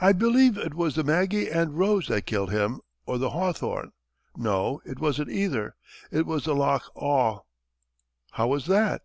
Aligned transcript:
I 0.00 0.12
believe 0.12 0.56
it 0.56 0.74
was 0.74 0.94
the 0.94 1.02
'Maggie 1.02 1.50
and 1.50 1.76
Rose' 1.76 2.06
that 2.06 2.24
killed 2.24 2.52
him, 2.52 2.80
or 3.04 3.18
the 3.18 3.30
'Hawthorn.' 3.30 3.90
No; 4.36 4.80
it 4.84 5.00
wasn't 5.00 5.30
either. 5.32 5.74
It 6.12 6.24
was 6.24 6.44
the 6.44 6.54
'Loch 6.54 6.84
Awe.'" 6.94 7.40
"How 8.30 8.46
was 8.46 8.66
that?" 8.66 9.02